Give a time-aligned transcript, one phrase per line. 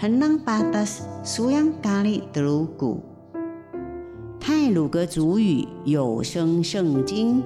[0.00, 3.04] henang patas suyang kali telugu。
[4.40, 7.44] 泰鲁格族语有声圣经。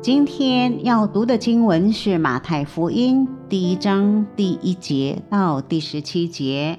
[0.00, 6.78] 今天要读的经文是马太福音第一章第一节到第十七节，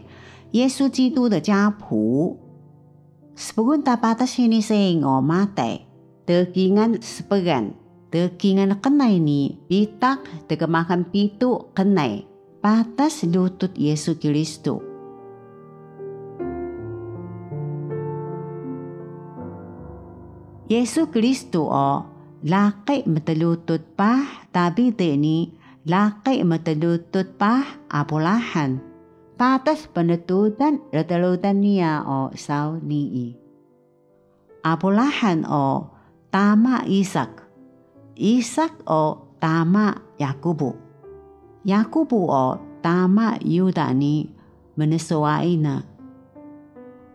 [0.53, 2.39] 耶稣基督的家谱。
[3.37, 5.81] Sepuluh batas ini sing o mate,
[6.25, 7.73] tegingan sepegan,
[8.09, 12.25] tegingan kenai ni bitak tegemakan pitu kenai,
[12.61, 14.81] batas lutut Yesus Kristus.
[20.69, 22.05] Yesus Kristus o
[22.45, 25.49] laki metelutut pah tapi ni
[25.89, 28.77] laki metelutut pah apulahan.
[29.33, 33.33] Patas penetutan retelutan niya o saw nii.
[34.61, 35.89] Apulahan o
[36.29, 37.48] tama Isak.
[38.19, 40.75] Isak o tama Yakubu.
[41.63, 44.27] Yakubu o tama Yuda ni
[44.75, 45.79] menesuai na.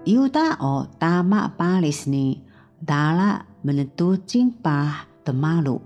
[0.09, 2.41] Yuda o tama Palis ni
[2.81, 5.77] dala menetucing pah temalu.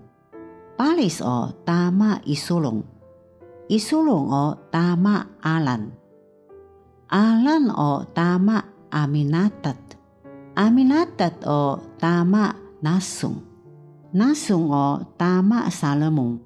[0.79, 2.87] Palis o tama Isulung.
[3.67, 5.91] Isulung o tama Alan.
[7.11, 8.63] Alan o tama
[8.95, 9.99] Aminatat.
[10.55, 13.48] Aminatat o tama Nasung.
[14.11, 16.39] 那是我大马萨勒蒙，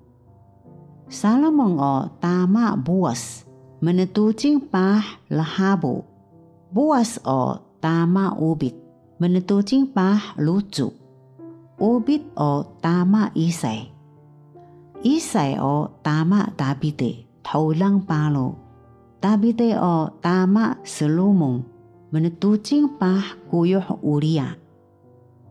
[1.08, 3.44] 萨勒蒙我大马布瓦斯，
[3.78, 6.04] 我们都进巴拉哈布，
[6.74, 8.74] 布瓦斯我大马乌比，
[9.18, 10.92] 我们都进巴鲁祖，
[11.78, 13.86] 乌比我大马伊塞，
[15.00, 17.06] 伊塞我大马达比德
[17.44, 18.56] 偷浪巴罗，
[19.20, 21.62] 达比德我大马斯鲁蒙，
[22.10, 24.56] 我们都进巴古约乌利亚。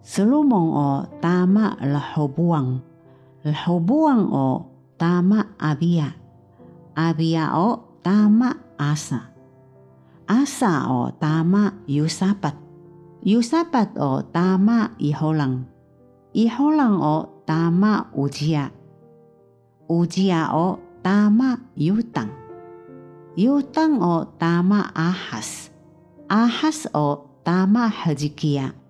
[0.01, 0.91] Selumong o
[1.21, 2.81] tama lahobuang.
[3.45, 4.65] Lahobuang o
[4.97, 6.17] tama abia.
[6.97, 9.29] Abia o tama asa.
[10.25, 12.57] Asa o tama yusapat.
[13.21, 15.69] Yusapat o tama iholang.
[16.33, 18.73] Iholang o tama ujia.
[19.85, 22.33] Ujia o tama yutang.
[23.37, 25.69] Yutang o tama ahas.
[26.25, 28.80] Ahas o tama hajikia.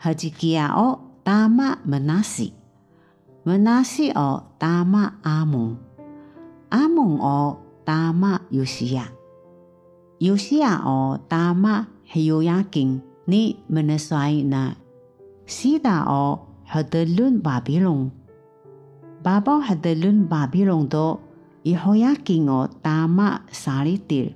[0.00, 2.56] Hajiki a'o tama menasi.
[3.44, 5.76] Menasi o tama amu.
[6.72, 14.72] Amu o tama yusia，yusia o tama heyo yaking ni meneswaina.
[15.44, 18.08] Sida o hodelun babylon？
[19.20, 20.90] 巴 baba hodelun babylon 多
[21.20, 21.20] do
[21.64, 24.32] ihoyaking o tama salitir.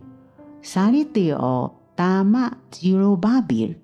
[0.61, 3.84] Salitir o tama jiro babil.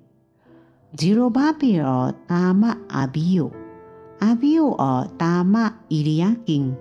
[0.90, 3.50] O tama Abiu.
[4.20, 6.74] Abiu o tama Iliakin.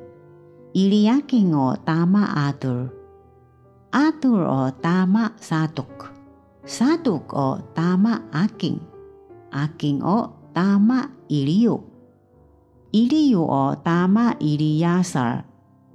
[0.74, 2.90] Iliakin o tama Atur.
[3.94, 6.10] Atur o tama Saduk.
[6.66, 8.82] Saduk o tama Aking.
[9.54, 11.78] Aking o tama Iliu.
[12.92, 15.46] Iliu o tama Iliyasar.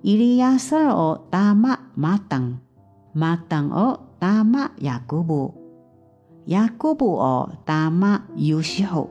[0.06, 2.62] Iliyasar o tama matang.
[3.14, 5.63] Matang o tama Yakubu.
[6.44, 9.08] Yakubu o tama Yusho.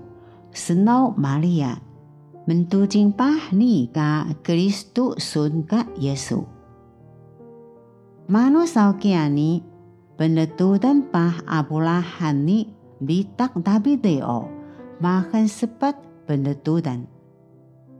[0.53, 1.81] Senau Maria.
[2.45, 6.45] Mentujing pah ni ka Kristu sun ka Yesu.
[8.29, 9.65] Mano saukiani
[10.15, 12.69] penetudan pah abulahan ni
[13.01, 14.39] bitak o
[15.01, 15.97] makan sepat
[16.29, 17.09] penetudan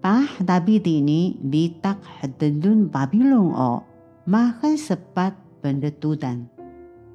[0.04, 3.80] pah David ini bitak hadadun Babilon o
[4.28, 5.32] makan sepat
[5.64, 6.52] pendetudan.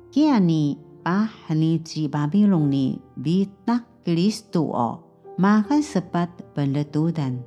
[0.09, 5.01] Kiani pah hanici Babilon ni bitak Kristu o
[5.41, 7.41] makan sepat pendetudan.